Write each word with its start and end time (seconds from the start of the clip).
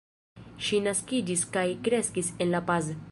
Ŝi 0.67 0.79
naskiĝis 0.87 1.43
kaj 1.57 1.67
kreskis 1.89 2.33
en 2.47 2.55
La 2.57 2.63
Paz. 2.71 2.93